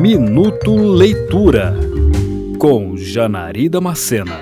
Minuto 0.00 0.74
Leitura 0.94 1.74
com 2.58 2.96
Janari 2.96 3.68
Damascena. 3.68 4.40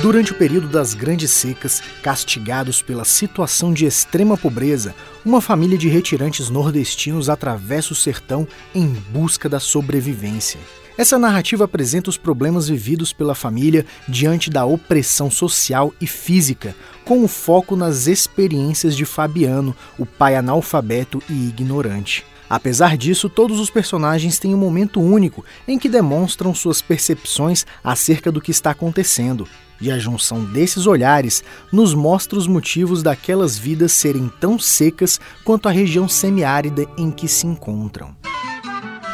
Durante 0.00 0.30
o 0.30 0.36
período 0.36 0.68
das 0.68 0.94
grandes 0.94 1.32
secas, 1.32 1.82
castigados 2.00 2.80
pela 2.80 3.04
situação 3.04 3.72
de 3.72 3.86
extrema 3.86 4.36
pobreza, 4.36 4.94
uma 5.24 5.40
família 5.40 5.76
de 5.76 5.88
retirantes 5.88 6.48
nordestinos 6.48 7.28
atravessa 7.28 7.92
o 7.92 7.96
sertão 7.96 8.46
em 8.72 8.86
busca 8.86 9.48
da 9.48 9.58
sobrevivência. 9.58 10.60
Essa 11.02 11.18
narrativa 11.18 11.64
apresenta 11.64 12.08
os 12.08 12.16
problemas 12.16 12.68
vividos 12.68 13.12
pela 13.12 13.34
família 13.34 13.84
diante 14.06 14.48
da 14.48 14.64
opressão 14.64 15.28
social 15.28 15.92
e 16.00 16.06
física, 16.06 16.76
com 17.04 17.24
o 17.24 17.26
foco 17.26 17.74
nas 17.74 18.06
experiências 18.06 18.96
de 18.96 19.04
Fabiano, 19.04 19.74
o 19.98 20.06
pai 20.06 20.36
analfabeto 20.36 21.20
e 21.28 21.48
ignorante. 21.48 22.24
Apesar 22.48 22.96
disso, 22.96 23.28
todos 23.28 23.58
os 23.58 23.68
personagens 23.68 24.38
têm 24.38 24.54
um 24.54 24.58
momento 24.58 25.00
único 25.00 25.44
em 25.66 25.76
que 25.76 25.88
demonstram 25.88 26.54
suas 26.54 26.80
percepções 26.80 27.66
acerca 27.82 28.30
do 28.30 28.40
que 28.40 28.52
está 28.52 28.70
acontecendo. 28.70 29.48
E 29.80 29.90
a 29.90 29.98
junção 29.98 30.44
desses 30.44 30.86
olhares 30.86 31.42
nos 31.72 31.94
mostra 31.94 32.38
os 32.38 32.46
motivos 32.46 33.02
daquelas 33.02 33.58
vidas 33.58 33.90
serem 33.90 34.30
tão 34.40 34.56
secas 34.56 35.18
quanto 35.42 35.68
a 35.68 35.72
região 35.72 36.06
semiárida 36.06 36.86
em 36.96 37.10
que 37.10 37.26
se 37.26 37.44
encontram. 37.44 38.21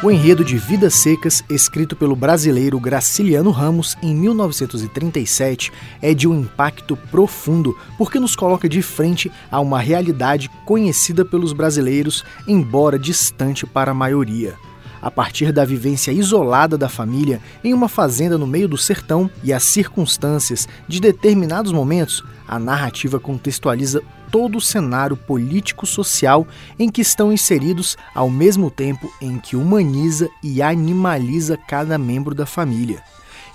O 0.01 0.09
enredo 0.09 0.45
de 0.45 0.57
Vidas 0.57 0.93
Secas, 0.93 1.43
escrito 1.49 1.93
pelo 1.93 2.15
brasileiro 2.15 2.79
Graciliano 2.79 3.51
Ramos 3.51 3.97
em 4.01 4.15
1937, 4.15 5.73
é 6.01 6.13
de 6.13 6.25
um 6.25 6.39
impacto 6.39 6.95
profundo 6.95 7.77
porque 7.97 8.17
nos 8.17 8.33
coloca 8.33 8.69
de 8.69 8.81
frente 8.81 9.29
a 9.51 9.59
uma 9.59 9.81
realidade 9.81 10.49
conhecida 10.63 11.25
pelos 11.25 11.51
brasileiros, 11.51 12.23
embora 12.47 12.97
distante 12.97 13.65
para 13.65 13.91
a 13.91 13.93
maioria 13.93 14.55
a 15.01 15.09
partir 15.09 15.51
da 15.51 15.65
vivência 15.65 16.11
isolada 16.11 16.77
da 16.77 16.89
família 16.89 17.41
em 17.63 17.73
uma 17.73 17.87
fazenda 17.89 18.37
no 18.37 18.47
meio 18.47 18.67
do 18.67 18.77
sertão 18.77 19.29
e 19.43 19.53
as 19.53 19.63
circunstâncias 19.63 20.67
de 20.87 20.99
determinados 20.99 21.71
momentos, 21.71 22.23
a 22.47 22.57
narrativa 22.57 23.19
contextualiza 23.19 24.01
todo 24.31 24.57
o 24.57 24.61
cenário 24.61 25.17
político-social 25.17 26.47
em 26.77 26.89
que 26.89 27.01
estão 27.01 27.31
inseridos, 27.31 27.97
ao 28.13 28.29
mesmo 28.29 28.69
tempo 28.69 29.11
em 29.21 29.37
que 29.37 29.55
humaniza 29.55 30.29
e 30.43 30.61
animaliza 30.61 31.57
cada 31.57 31.97
membro 31.97 32.35
da 32.35 32.45
família. 32.45 33.03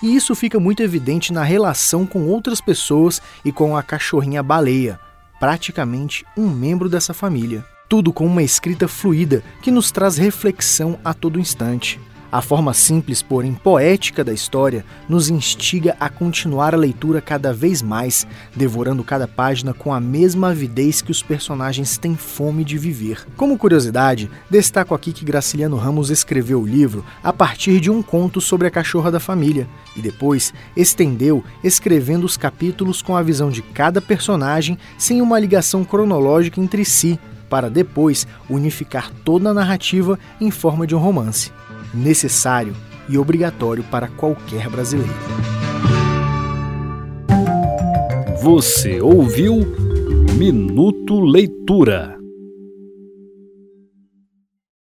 E 0.03 0.15
isso 0.15 0.35
fica 0.35 0.61
muito 0.61 0.83
evidente 0.83 1.33
na 1.33 1.43
relação 1.43 2.05
com 2.05 2.27
outras 2.27 2.61
pessoas 2.61 3.23
e 3.45 3.51
com 3.51 3.77
a 3.77 3.83
cachorrinha 3.83 4.43
baleia, 4.43 4.99
praticamente 5.41 6.25
um 6.37 6.49
membro 6.49 6.89
dessa 6.89 7.15
família. 7.15 7.65
Tudo 7.95 8.13
com 8.13 8.27
uma 8.27 8.43
escrita 8.43 8.89
fluida 8.89 9.41
que 9.63 9.71
nos 9.71 9.93
traz 9.93 10.17
reflexão 10.17 10.99
a 11.05 11.15
todo 11.15 11.39
instante. 11.39 12.01
A 12.33 12.43
forma 12.43 12.75
simples, 12.75 13.23
porém 13.23 13.55
poética 13.55 14.25
da 14.25 14.33
história 14.33 14.85
nos 15.09 15.29
instiga 15.29 15.97
a 16.01 16.09
continuar 16.09 16.75
a 16.75 16.77
leitura 16.77 17.21
cada 17.21 17.53
vez 17.53 17.81
mais, 17.83 18.27
devorando 18.53 19.05
cada 19.05 19.29
página 19.29 19.73
com 19.73 19.95
a 19.95 20.01
mesma 20.01 20.49
avidez 20.49 21.01
que 21.01 21.13
os 21.13 21.23
personagens 21.23 21.97
têm 21.97 22.17
fome 22.17 22.65
de 22.65 22.77
viver. 22.77 23.25
Como 23.37 23.57
curiosidade, 23.57 24.29
destaco 24.51 24.93
aqui 24.93 25.13
que 25.13 25.25
Graciliano 25.25 25.77
Ramos 25.77 26.11
escreveu 26.11 26.63
o 26.63 26.67
livro 26.67 27.05
a 27.23 27.33
partir 27.33 27.79
de 27.79 27.93
um 27.93 28.03
conto 28.03 28.41
sobre 28.41 28.67
a 28.67 28.73
cachorra 28.73 29.13
da 29.13 29.21
família 29.21 29.69
e 29.95 30.03
depois 30.03 30.53
estendeu 30.77 31.45
escrevendo 31.63 32.25
os 32.25 32.37
capítulos 32.37 33.01
com 33.01 33.17
a 33.17 33.23
visão 33.23 33.51
de 33.51 33.63
cada 33.63 34.03
personagem 34.03 34.77
sem 34.99 35.23
uma 35.23 35.39
ligação 35.39 35.85
cronológica 35.85 36.61
entre 36.61 36.85
si, 36.85 37.21
para 37.49 37.71
depois 37.71 38.27
unificar 38.49 39.11
toda 39.25 39.51
a 39.51 39.55
narrativa 39.55 40.19
em 40.41 40.51
forma 40.51 40.87
de 40.87 40.95
um 40.95 40.99
romance, 40.99 41.53
necessário 41.93 42.75
e 43.09 43.19
obrigatório 43.19 43.85
para 43.85 44.09
qualquer 44.09 44.69
brasileiro. 44.69 45.13
Você 48.43 49.01
ouviu 49.01 49.61
Minuto 50.37 51.21
Leitura. 51.21 52.24